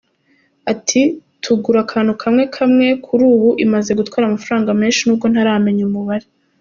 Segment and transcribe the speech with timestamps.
[0.71, 1.01] Ati
[1.43, 6.25] “Tugura akantu kamwe kamwe; kuri ubu imaze gutwara amafaranga menshi nubwo ntaramenya umubare.